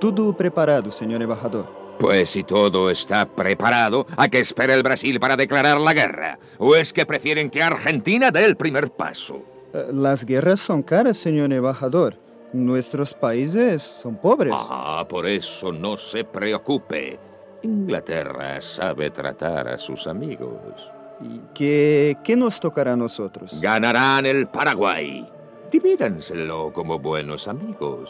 Todo 0.00 0.36
preparado, 0.36 0.90
señor 0.90 1.22
embajador. 1.22 1.66
Pues 1.98 2.30
si 2.30 2.44
todo 2.44 2.90
está 2.90 3.26
preparado, 3.26 4.06
¿a 4.16 4.28
qué 4.28 4.40
espera 4.40 4.74
el 4.74 4.82
Brasil 4.82 5.18
para 5.20 5.36
declarar 5.36 5.80
la 5.80 5.94
guerra? 5.94 6.38
¿O 6.58 6.74
es 6.74 6.92
que 6.92 7.06
prefieren 7.06 7.50
que 7.50 7.62
Argentina 7.62 8.30
dé 8.30 8.44
el 8.44 8.56
primer 8.56 8.90
paso? 8.90 9.42
Eh, 9.72 9.86
las 9.92 10.24
guerras 10.24 10.60
son 10.60 10.82
caras, 10.82 11.16
señor 11.16 11.52
embajador. 11.52 12.18
Nuestros 12.52 13.14
países 13.14 13.82
son 13.82 14.16
pobres. 14.16 14.54
Ah, 14.56 15.04
por 15.08 15.26
eso 15.26 15.72
no 15.72 15.96
se 15.96 16.24
preocupe. 16.24 17.18
Inglaterra 17.62 18.60
sabe 18.60 19.10
tratar 19.10 19.68
a 19.68 19.78
sus 19.78 20.06
amigos. 20.06 20.90
¿Y 21.20 21.40
qué, 21.54 22.16
qué 22.22 22.36
nos 22.36 22.60
tocará 22.60 22.92
a 22.92 22.96
nosotros? 22.96 23.60
Ganarán 23.60 24.26
el 24.26 24.46
Paraguay. 24.46 25.33
Divídanselo 25.74 26.72
como 26.72 27.00
buenos 27.00 27.48
amigos. 27.48 28.08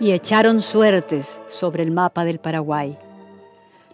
Y 0.00 0.10
echaron 0.10 0.60
suertes 0.60 1.40
sobre 1.48 1.84
el 1.84 1.92
mapa 1.92 2.24
del 2.24 2.40
Paraguay. 2.40 2.98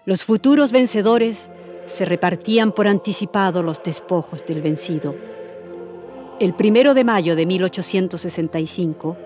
Los 0.06 0.24
futuros 0.24 0.72
vencedores 0.72 1.50
se 1.84 2.06
repartían 2.06 2.72
por 2.72 2.88
anticipado 2.88 3.62
los 3.62 3.82
despojos 3.82 4.46
del 4.46 4.62
vencido. 4.62 5.14
El 6.38 6.54
primero 6.54 6.94
de 6.94 7.04
mayo 7.04 7.36
de 7.36 7.44
1865, 7.44 9.16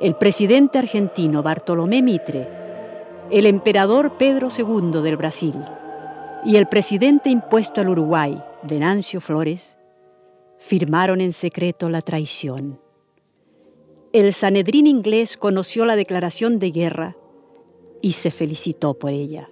el 0.00 0.16
presidente 0.16 0.80
argentino 0.80 1.40
Bartolomé 1.40 2.02
Mitre, 2.02 2.48
el 3.30 3.46
emperador 3.46 4.16
Pedro 4.18 4.48
II 4.50 5.02
del 5.02 5.16
Brasil 5.16 5.54
y 6.44 6.56
el 6.56 6.66
presidente 6.66 7.30
impuesto 7.30 7.80
al 7.80 7.90
Uruguay, 7.90 8.42
Venancio 8.64 9.20
Flores, 9.20 9.78
firmaron 10.62 11.20
en 11.20 11.32
secreto 11.32 11.90
la 11.90 12.00
traición. 12.02 12.80
El 14.12 14.32
Sanedrín 14.32 14.86
inglés 14.86 15.36
conoció 15.36 15.84
la 15.84 15.96
declaración 15.96 16.60
de 16.60 16.70
guerra 16.70 17.16
y 18.00 18.12
se 18.12 18.30
felicitó 18.30 18.94
por 18.94 19.10
ella. 19.10 19.50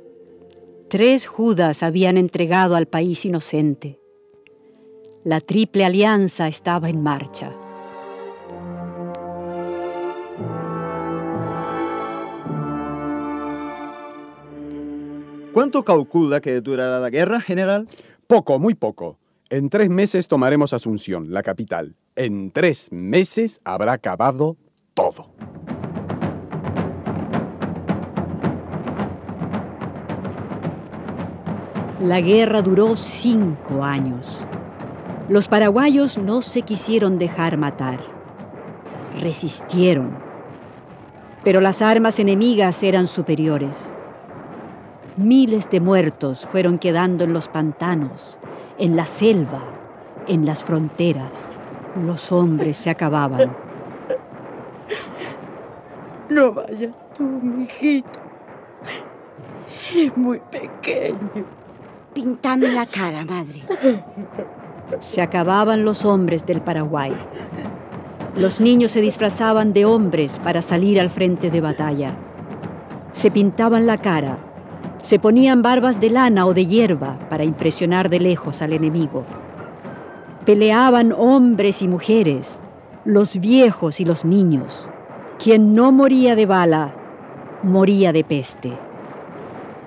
Tres 0.89 1.27
Judas 1.27 1.83
habían 1.83 2.17
entregado 2.17 2.77
al 2.77 2.87
país 2.87 3.25
inocente. 3.25 3.99
La 5.25 5.41
triple 5.41 5.85
alianza 5.85 6.47
estaba 6.47 6.89
en 6.89 7.03
marcha. 7.03 7.53
¿Cuánto 15.53 15.85
calcula 15.85 16.41
que 16.41 16.61
durará 16.61 17.01
la 17.01 17.11
guerra, 17.11 17.41
general? 17.41 17.89
Poco, 18.29 18.59
muy 18.61 18.75
poco. 18.75 19.20
En 19.53 19.69
tres 19.69 19.91
meses 19.91 20.29
tomaremos 20.29 20.73
Asunción, 20.73 21.33
la 21.33 21.43
capital. 21.43 21.97
En 22.15 22.53
tres 22.53 22.87
meses 22.93 23.61
habrá 23.65 23.95
acabado 23.95 24.57
todo. 24.95 25.35
La 32.01 32.21
guerra 32.21 32.63
duró 32.63 32.95
cinco 32.95 33.83
años. 33.83 34.41
Los 35.29 35.49
paraguayos 35.49 36.17
no 36.17 36.43
se 36.43 36.63
quisieron 36.63 37.19
dejar 37.19 37.57
matar. 37.57 37.99
Resistieron. 39.19 40.17
Pero 41.43 41.61
las 41.61 41.83
armas 41.83 42.21
enemigas 42.21 42.85
eran 42.85 43.09
superiores. 43.09 43.93
Miles 45.17 45.69
de 45.71 45.81
muertos 45.81 46.47
fueron 46.47 46.79
quedando 46.79 47.25
en 47.25 47.33
los 47.33 47.49
pantanos, 47.49 48.39
en 48.81 48.97
la 48.97 49.07
selva, 49.07 49.61
en 50.27 50.47
las 50.47 50.65
fronteras. 50.65 51.53
Los 52.05 52.33
hombres 52.33 52.79
se 52.79 52.91
acababan. 52.91 53.55
No 56.31 56.53
vayas 56.53 56.93
tú, 57.17 57.25
mijito. 57.25 58.19
Es 59.95 60.17
muy 60.17 60.41
pequeño. 60.51 61.45
Pintame 62.15 62.69
la 62.69 62.87
cara, 62.87 63.25
madre. 63.25 63.65
Se 65.01 65.21
acababan 65.21 65.85
los 65.85 66.05
hombres 66.05 66.47
del 66.47 66.63
Paraguay. 66.63 67.13
Los 68.37 68.61
niños 68.61 68.93
se 68.93 69.01
disfrazaban 69.01 69.73
de 69.73 69.85
hombres 69.85 70.39
para 70.39 70.63
salir 70.63 71.01
al 71.01 71.11
frente 71.11 71.51
de 71.51 71.61
batalla. 71.61 72.15
Se 73.13 73.31
pintaban 73.31 73.87
la 73.87 73.99
cara, 73.99 74.39
se 75.03 75.19
ponían 75.19 75.63
barbas 75.63 75.99
de 76.01 76.11
lana 76.11 76.47
o 76.47 76.55
de 76.55 76.67
hierba 76.67 77.19
para 77.29 77.45
impresionar 77.45 78.11
de 78.11 78.21
lejos 78.21 78.61
al 78.63 78.73
enemigo. 78.73 79.25
Peleaban 80.45 81.13
hombres 81.17 81.83
y 81.83 81.89
mujeres, 81.89 82.61
los 83.05 83.39
viejos 83.39 84.01
y 84.01 84.05
los 84.05 84.25
niños. 84.25 84.89
Quien 85.43 85.75
no 85.75 85.91
moría 85.91 86.37
de 86.37 86.47
bala, 86.47 86.95
moría 87.63 88.13
de 88.13 88.25
peste. 88.25 88.73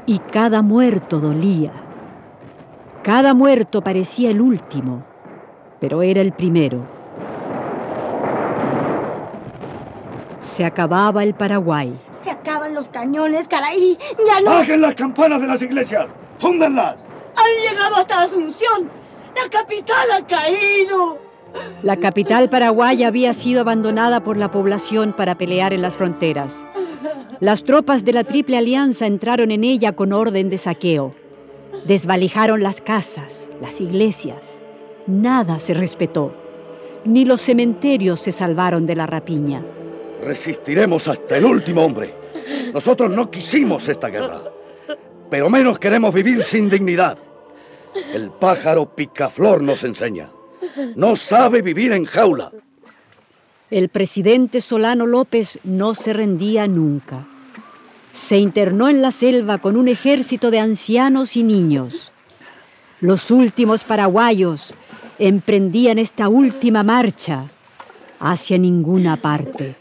Y 0.05 0.19
cada 0.19 0.61
muerto 0.61 1.19
dolía. 1.19 1.71
Cada 3.03 3.33
muerto 3.33 3.81
parecía 3.81 4.31
el 4.31 4.41
último, 4.41 5.03
pero 5.79 6.01
era 6.01 6.21
el 6.21 6.31
primero. 6.31 6.79
Se 10.39 10.65
acababa 10.65 11.23
el 11.23 11.33
Paraguay. 11.33 11.93
Acaban 12.43 12.73
los 12.73 12.89
cañones, 12.89 13.47
caray. 13.47 13.97
Ya 14.27 14.41
no. 14.41 14.51
¡Bajen 14.51 14.81
las 14.81 14.95
campanas 14.95 15.39
de 15.39 15.47
las 15.47 15.61
iglesias! 15.61 16.07
¡Fúndanlas! 16.39 16.97
Han 17.37 17.71
llegado 17.71 17.95
hasta 17.95 18.21
Asunción. 18.21 18.91
La 19.33 19.49
capital 19.49 20.11
ha 20.11 20.27
caído. 20.27 21.19
La 21.83 21.95
capital 21.95 22.49
paraguaya 22.49 23.07
había 23.07 23.33
sido 23.33 23.61
abandonada 23.61 24.23
por 24.23 24.35
la 24.35 24.51
población 24.51 25.13
para 25.13 25.37
pelear 25.37 25.71
en 25.71 25.81
las 25.81 25.95
fronteras. 25.95 26.65
Las 27.39 27.63
tropas 27.63 28.03
de 28.03 28.11
la 28.11 28.25
Triple 28.25 28.57
Alianza 28.57 29.07
entraron 29.07 29.49
en 29.49 29.63
ella 29.63 29.93
con 29.93 30.11
orden 30.11 30.49
de 30.49 30.57
saqueo. 30.57 31.11
Desvalijaron 31.85 32.61
las 32.61 32.81
casas, 32.81 33.49
las 33.61 33.79
iglesias. 33.79 34.61
Nada 35.07 35.59
se 35.59 35.73
respetó. 35.73 36.33
Ni 37.05 37.23
los 37.23 37.39
cementerios 37.39 38.19
se 38.19 38.33
salvaron 38.33 38.85
de 38.85 38.95
la 38.97 39.07
rapiña. 39.07 39.63
Resistiremos 40.21 41.07
hasta 41.07 41.37
el 41.37 41.45
último 41.45 41.85
hombre. 41.85 42.22
Nosotros 42.73 43.11
no 43.11 43.29
quisimos 43.29 43.87
esta 43.87 44.09
guerra, 44.09 44.41
pero 45.29 45.49
menos 45.49 45.79
queremos 45.79 46.13
vivir 46.13 46.43
sin 46.43 46.69
dignidad. 46.69 47.17
El 48.13 48.31
pájaro 48.31 48.95
picaflor 48.95 49.61
nos 49.61 49.83
enseña. 49.83 50.29
No 50.95 51.15
sabe 51.15 51.61
vivir 51.61 51.91
en 51.91 52.05
jaula. 52.05 52.51
El 53.69 53.89
presidente 53.89 54.61
Solano 54.61 55.05
López 55.05 55.59
no 55.63 55.95
se 55.95 56.13
rendía 56.13 56.67
nunca. 56.67 57.25
Se 58.11 58.37
internó 58.37 58.89
en 58.89 59.01
la 59.01 59.11
selva 59.11 59.57
con 59.57 59.77
un 59.77 59.87
ejército 59.87 60.51
de 60.51 60.59
ancianos 60.59 61.35
y 61.35 61.43
niños. 61.43 62.11
Los 62.99 63.31
últimos 63.31 63.83
paraguayos 63.83 64.73
emprendían 65.19 65.99
esta 65.99 66.29
última 66.29 66.83
marcha 66.83 67.49
hacia 68.19 68.57
ninguna 68.57 69.17
parte. 69.17 69.75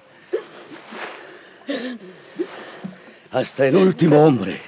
Hasta 3.33 3.67
el 3.67 3.77
último 3.77 4.23
hombre. 4.23 4.61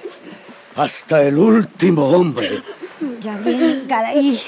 Hasta 0.75 1.21
el 1.21 1.37
último 1.37 2.07
hombre. 2.07 2.63
Ya 3.21 3.37
vienen, 3.37 3.85
caray. 3.87 4.41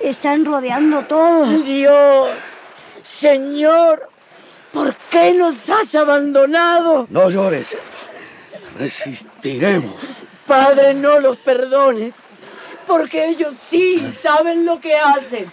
Están 0.00 0.44
rodeando 0.44 1.02
todo. 1.02 1.46
Dios, 1.62 2.30
Señor, 3.04 4.08
¿por 4.72 4.96
qué 5.10 5.32
nos 5.32 5.70
has 5.70 5.94
abandonado? 5.94 7.06
No 7.08 7.30
llores. 7.30 7.68
Resistiremos. 8.78 9.94
Padre, 10.46 10.94
no 10.94 11.20
los 11.20 11.36
perdones, 11.36 12.14
porque 12.86 13.28
ellos 13.28 13.54
sí 13.54 14.10
saben 14.10 14.66
lo 14.66 14.80
que 14.80 14.96
hacen. 14.96 15.46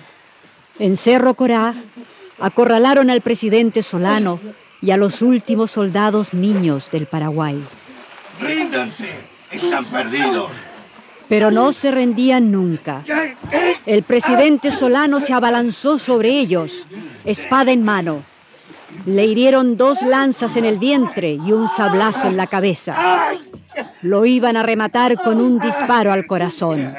En 0.80 0.98
Cerro 0.98 1.36
Corá 1.36 1.76
acorralaron 2.40 3.12
al 3.12 3.22
presidente 3.22 3.84
Solano 3.84 4.40
y 4.82 4.92
a 4.92 4.98
los 4.98 5.22
últimos 5.22 5.70
soldados 5.70 6.34
niños 6.34 6.90
del 6.92 7.06
Paraguay. 7.06 7.64
¡Ríndanse! 8.40 9.10
¡Están 9.52 9.86
perdidos! 9.86 10.52
Pero 11.28 11.52
no 11.52 11.72
se 11.72 11.92
rendían 11.92 12.52
nunca. 12.52 13.04
El 13.86 14.04
presidente 14.04 14.72
Solano 14.72 15.20
se 15.20 15.34
abalanzó 15.34 16.00
sobre 16.00 16.30
ellos, 16.30 16.88
espada 17.24 17.72
en 17.72 17.84
mano. 17.84 18.24
Le 19.06 19.26
hirieron 19.26 19.78
dos 19.78 20.02
lanzas 20.02 20.58
en 20.58 20.66
el 20.66 20.80
vientre 20.80 21.38
y 21.46 21.52
un 21.52 21.70
sablazo 21.70 22.28
en 22.28 22.38
la 22.38 22.48
cabeza. 22.48 22.96
Lo 24.02 24.26
iban 24.26 24.58
a 24.58 24.64
rematar 24.64 25.16
con 25.22 25.40
un 25.40 25.60
disparo 25.60 26.12
al 26.12 26.26
corazón. 26.26 26.96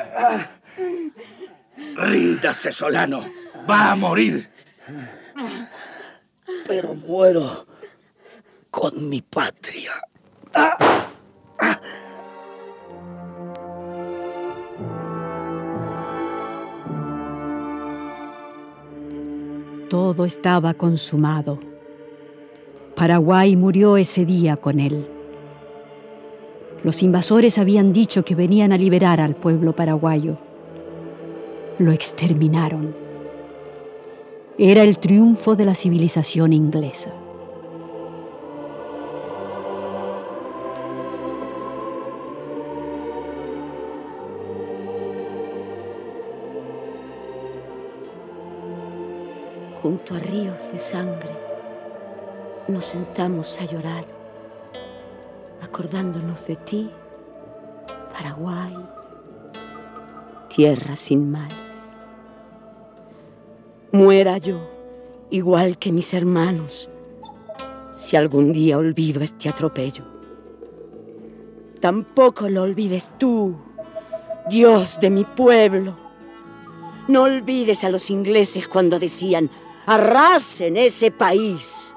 Ríndase, 1.96 2.70
Solano. 2.70 3.24
Va 3.68 3.90
a 3.90 3.96
morir. 3.96 4.48
Pero 6.66 6.94
muero 6.94 7.66
con 8.70 9.09
mi 9.09 9.22
patria. 9.22 9.92
Todo 19.90 20.24
estaba 20.24 20.72
consumado. 20.74 21.59
Paraguay 22.94 23.57
murió 23.57 23.96
ese 23.96 24.24
día 24.24 24.57
con 24.57 24.79
él. 24.79 25.05
Los 26.85 27.03
invasores 27.03 27.59
habían 27.59 27.92
dicho 27.92 28.24
que 28.24 28.37
venían 28.37 28.70
a 28.70 28.79
liberar 28.79 29.20
al 29.20 29.35
pueblo 29.35 29.74
paraguayo. 29.74 30.38
Lo 31.79 31.90
exterminaron. 31.90 32.94
Era 34.59 34.85
el 34.85 35.00
triunfo 35.00 35.57
de 35.57 35.64
la 35.64 35.74
civilización 35.74 36.53
inglesa. 36.53 37.12
Junto 49.90 50.14
a 50.14 50.20
ríos 50.20 50.57
de 50.70 50.79
sangre 50.79 51.37
nos 52.68 52.85
sentamos 52.85 53.61
a 53.61 53.64
llorar, 53.64 54.05
acordándonos 55.61 56.46
de 56.46 56.55
ti, 56.55 56.88
Paraguay, 58.12 58.72
tierra 60.48 60.94
sin 60.94 61.29
males. 61.33 61.76
Muera 63.90 64.38
yo, 64.38 64.61
igual 65.29 65.76
que 65.76 65.90
mis 65.90 66.14
hermanos, 66.14 66.88
si 67.90 68.16
algún 68.16 68.53
día 68.53 68.79
olvido 68.79 69.22
este 69.22 69.48
atropello. 69.48 70.05
Tampoco 71.81 72.48
lo 72.48 72.62
olvides 72.62 73.11
tú, 73.18 73.57
Dios 74.48 75.00
de 75.00 75.11
mi 75.11 75.24
pueblo. 75.24 75.96
No 77.09 77.24
olvides 77.24 77.83
a 77.83 77.88
los 77.88 78.09
ingleses 78.09 78.68
cuando 78.68 79.00
decían, 79.00 79.50
arrasen 79.86 80.76
ese 80.76 81.10
país, 81.10 81.94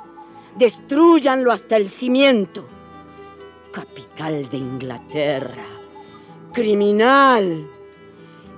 destruyanlo 0.57 1.51
hasta 1.51 1.77
el 1.77 1.89
cimiento. 1.89 2.65
Capital 3.71 4.49
de 4.49 4.57
Inglaterra, 4.57 5.65
criminal. 6.53 7.67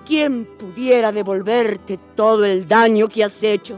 ¿Quién 0.06 0.46
pudiera 0.46 1.12
devolverte 1.12 1.98
todo 2.16 2.46
el 2.46 2.68
daño 2.68 3.08
que 3.08 3.24
has 3.24 3.42
hecho? 3.44 3.78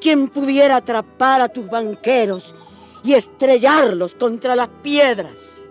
¿Quién 0.00 0.28
pudiera 0.28 0.76
atrapar 0.76 1.40
a 1.40 1.48
tus 1.48 1.68
banqueros 1.68 2.54
y 3.02 3.14
estrellarlos 3.14 4.14
contra 4.14 4.54
las 4.54 4.68
piedras? 4.82 5.62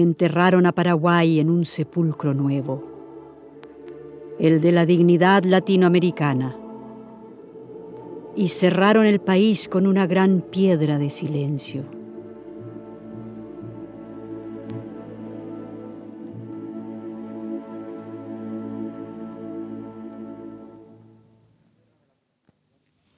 enterraron 0.00 0.66
a 0.66 0.72
Paraguay 0.72 1.38
en 1.38 1.50
un 1.50 1.64
sepulcro 1.64 2.34
nuevo, 2.34 2.93
el 4.38 4.60
de 4.60 4.72
la 4.72 4.86
dignidad 4.86 5.44
latinoamericana, 5.44 6.56
y 8.36 8.48
cerraron 8.48 9.06
el 9.06 9.20
país 9.20 9.68
con 9.68 9.86
una 9.86 10.06
gran 10.06 10.40
piedra 10.40 10.98
de 10.98 11.10
silencio. 11.10 11.84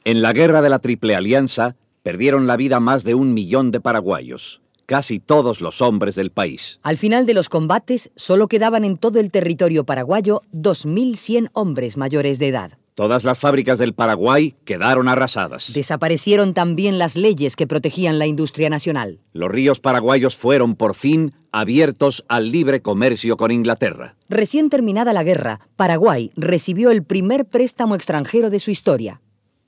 En 0.04 0.22
la 0.22 0.32
guerra 0.32 0.62
de 0.62 0.68
la 0.68 0.78
Triple 0.78 1.16
Alianza 1.16 1.76
perdieron 2.02 2.46
la 2.46 2.56
vida 2.56 2.78
más 2.78 3.02
de 3.02 3.14
un 3.14 3.34
millón 3.34 3.72
de 3.72 3.80
paraguayos 3.80 4.62
casi 4.86 5.18
todos 5.18 5.60
los 5.60 5.82
hombres 5.82 6.14
del 6.14 6.30
país. 6.30 6.80
Al 6.82 6.96
final 6.96 7.26
de 7.26 7.34
los 7.34 7.48
combates, 7.48 8.10
solo 8.16 8.48
quedaban 8.48 8.84
en 8.84 8.96
todo 8.96 9.20
el 9.20 9.30
territorio 9.30 9.84
paraguayo 9.84 10.42
2.100 10.54 11.50
hombres 11.52 11.96
mayores 11.96 12.38
de 12.38 12.48
edad. 12.48 12.78
Todas 12.96 13.24
las 13.24 13.38
fábricas 13.38 13.78
del 13.78 13.92
Paraguay 13.92 14.54
quedaron 14.64 15.06
arrasadas. 15.08 15.70
Desaparecieron 15.74 16.54
también 16.54 16.98
las 16.98 17.14
leyes 17.14 17.54
que 17.54 17.66
protegían 17.66 18.18
la 18.18 18.26
industria 18.26 18.70
nacional. 18.70 19.20
Los 19.34 19.50
ríos 19.50 19.80
paraguayos 19.80 20.34
fueron 20.34 20.76
por 20.76 20.94
fin 20.94 21.34
abiertos 21.52 22.24
al 22.26 22.50
libre 22.50 22.80
comercio 22.80 23.36
con 23.36 23.50
Inglaterra. 23.50 24.16
Recién 24.30 24.70
terminada 24.70 25.12
la 25.12 25.24
guerra, 25.24 25.60
Paraguay 25.76 26.32
recibió 26.36 26.90
el 26.90 27.02
primer 27.02 27.44
préstamo 27.44 27.96
extranjero 27.96 28.48
de 28.48 28.60
su 28.60 28.70
historia. 28.70 29.20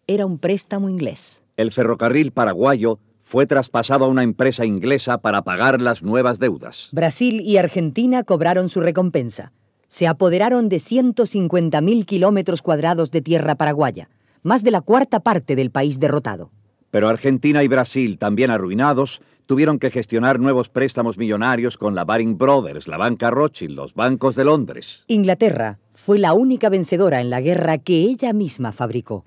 Era 0.06 0.24
un 0.24 0.38
préstamo 0.38 0.88
inglés. 0.88 1.42
El 1.58 1.70
ferrocarril 1.70 2.32
paraguayo 2.32 2.98
fue 3.28 3.46
traspasado 3.46 4.06
a 4.06 4.08
una 4.08 4.22
empresa 4.22 4.64
inglesa 4.64 5.18
para 5.18 5.42
pagar 5.42 5.82
las 5.82 6.02
nuevas 6.02 6.38
deudas. 6.38 6.88
Brasil 6.92 7.42
y 7.42 7.58
Argentina 7.58 8.24
cobraron 8.24 8.70
su 8.70 8.80
recompensa. 8.80 9.52
Se 9.86 10.06
apoderaron 10.06 10.70
de 10.70 10.78
150.000 10.78 12.06
kilómetros 12.06 12.62
cuadrados 12.62 13.10
de 13.10 13.20
tierra 13.20 13.56
paraguaya, 13.56 14.08
más 14.42 14.64
de 14.64 14.70
la 14.70 14.80
cuarta 14.80 15.20
parte 15.20 15.56
del 15.56 15.70
país 15.70 16.00
derrotado. 16.00 16.50
Pero 16.90 17.10
Argentina 17.10 17.62
y 17.62 17.68
Brasil, 17.68 18.16
también 18.16 18.50
arruinados, 18.50 19.20
tuvieron 19.44 19.78
que 19.78 19.90
gestionar 19.90 20.40
nuevos 20.40 20.70
préstamos 20.70 21.18
millonarios 21.18 21.76
con 21.76 21.94
la 21.94 22.06
Baring 22.06 22.38
Brothers, 22.38 22.88
la 22.88 22.96
banca 22.96 23.30
Rothschild, 23.30 23.76
los 23.76 23.92
bancos 23.92 24.36
de 24.36 24.46
Londres. 24.46 25.04
Inglaterra 25.06 25.78
fue 25.92 26.18
la 26.18 26.32
única 26.32 26.70
vencedora 26.70 27.20
en 27.20 27.28
la 27.28 27.42
guerra 27.42 27.76
que 27.76 28.04
ella 28.04 28.32
misma 28.32 28.72
fabricó. 28.72 29.26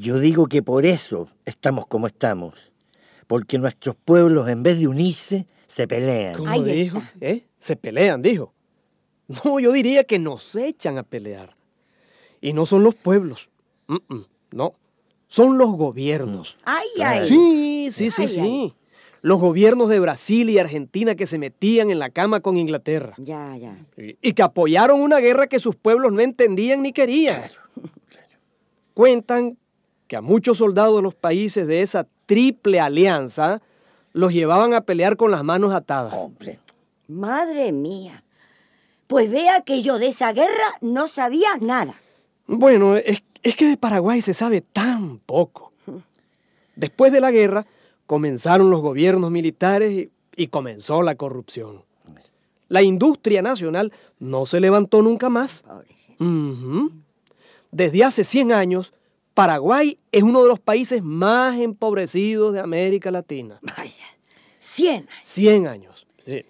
Yo 0.00 0.18
digo 0.18 0.46
que 0.46 0.62
por 0.62 0.86
eso 0.86 1.28
estamos 1.44 1.86
como 1.86 2.06
estamos. 2.06 2.54
Porque 3.26 3.58
nuestros 3.58 3.96
pueblos, 3.96 4.48
en 4.48 4.62
vez 4.62 4.78
de 4.78 4.88
unirse, 4.88 5.46
se 5.66 5.86
pelean. 5.86 6.36
¿Cómo 6.36 6.62
dijo? 6.62 7.02
¿Eh? 7.20 7.44
Se 7.58 7.76
pelean, 7.76 8.22
dijo. 8.22 8.54
No, 9.44 9.60
yo 9.60 9.72
diría 9.72 10.04
que 10.04 10.18
nos 10.18 10.56
echan 10.56 10.96
a 10.96 11.02
pelear. 11.02 11.54
Y 12.40 12.54
no 12.54 12.64
son 12.64 12.82
los 12.82 12.94
pueblos. 12.94 13.50
no. 14.50 14.74
Son 15.28 15.58
los 15.58 15.72
gobiernos. 15.74 16.56
Ay, 16.64 16.88
ay. 17.04 17.26
Sí, 17.26 17.88
sí, 17.92 18.10
sí, 18.10 18.26
sí. 18.26 18.74
Los 19.20 19.38
gobiernos 19.38 19.90
de 19.90 20.00
Brasil 20.00 20.48
y 20.48 20.58
Argentina 20.58 21.14
que 21.14 21.26
se 21.26 21.36
metían 21.36 21.90
en 21.90 21.98
la 21.98 22.08
cama 22.08 22.40
con 22.40 22.56
Inglaterra. 22.56 23.12
Ya, 23.18 23.54
ya. 23.58 23.76
Y 23.98 24.32
que 24.32 24.42
apoyaron 24.42 24.98
una 24.98 25.18
guerra 25.18 25.46
que 25.46 25.60
sus 25.60 25.76
pueblos 25.76 26.10
no 26.10 26.20
entendían 26.20 26.80
ni 26.80 26.92
querían. 26.92 27.42
Cuentan 28.94 29.58
que 30.10 30.16
a 30.16 30.20
muchos 30.20 30.58
soldados 30.58 30.96
de 30.96 31.02
los 31.02 31.14
países 31.14 31.68
de 31.68 31.82
esa 31.82 32.04
triple 32.26 32.80
alianza 32.80 33.62
los 34.12 34.32
llevaban 34.32 34.74
a 34.74 34.80
pelear 34.80 35.16
con 35.16 35.30
las 35.30 35.44
manos 35.44 35.72
atadas. 35.72 36.14
Hombre. 36.16 36.58
Madre 37.06 37.70
mía. 37.70 38.24
Pues 39.06 39.30
vea 39.30 39.60
que 39.60 39.82
yo 39.82 40.00
de 40.00 40.08
esa 40.08 40.32
guerra 40.32 40.74
no 40.80 41.06
sabía 41.06 41.50
nada. 41.60 41.94
Bueno, 42.48 42.96
es, 42.96 43.22
que 43.40 43.68
de 43.68 43.76
Paraguay 43.76 44.20
se 44.20 44.34
sabe 44.34 44.62
tan 44.62 45.20
poco. 45.20 45.72
Después 46.74 47.12
de 47.12 47.20
la 47.20 47.30
guerra 47.30 47.64
comenzaron 48.06 48.68
los 48.68 48.80
gobiernos 48.80 49.30
militares 49.30 50.08
y, 50.34 50.46
comenzó 50.48 51.02
la 51.02 51.14
corrupción. 51.14 51.84
La 52.66 52.82
industria 52.82 53.42
nacional 53.42 53.92
no 54.18 54.44
se 54.44 54.58
levantó 54.58 55.02
nunca 55.02 55.28
más. 55.28 55.62
Desde 57.70 58.02
hace 58.02 58.24
100 58.24 58.50
años, 58.50 58.92
Paraguay 59.34 59.98
es 60.12 60.22
uno 60.22 60.42
de 60.42 60.48
los 60.48 60.60
países 60.60 61.02
más 61.02 61.58
empobrecidos 61.58 62.52
de 62.52 62.60
América 62.60 63.10
Latina. 63.10 63.58
Vaya, 63.62 63.92
100 64.58 64.94
años. 64.96 65.08
100 65.22 65.66
años, 65.66 66.06
sí. 66.24 66.44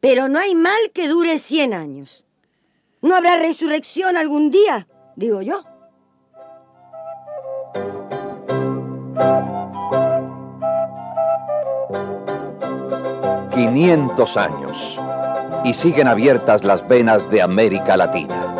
Pero 0.00 0.28
no 0.28 0.38
hay 0.38 0.54
mal 0.54 0.90
que 0.92 1.08
dure 1.08 1.38
100 1.38 1.74
años. 1.74 2.24
¿No 3.02 3.14
habrá 3.14 3.36
resurrección 3.36 4.16
algún 4.16 4.50
día? 4.50 4.86
Digo 5.16 5.42
yo. 5.42 5.62
¡500 13.54 14.36
años! 14.36 14.98
Y 15.64 15.74
siguen 15.74 16.08
abiertas 16.08 16.64
las 16.64 16.86
venas 16.88 17.30
de 17.30 17.42
América 17.42 17.96
Latina. 17.96 18.59